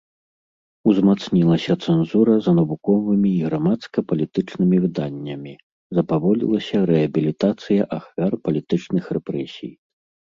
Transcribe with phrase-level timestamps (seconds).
[0.91, 5.53] Узмацнілася цэнзура за навуковымі і грамадска-палітычнымі выданнямі,
[5.99, 9.73] запаволілася рэабілітацыя ахвяр палітычных рэпрэсій.